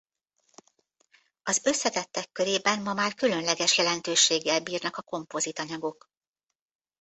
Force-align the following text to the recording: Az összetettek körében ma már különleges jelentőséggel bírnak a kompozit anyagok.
Az 1.43 1.65
összetettek 1.65 2.31
körében 2.31 2.81
ma 2.81 2.93
már 2.93 3.13
különleges 3.13 3.77
jelentőséggel 3.77 4.61
bírnak 4.61 4.97
a 4.97 5.01
kompozit 5.01 5.59
anyagok. 5.59 6.09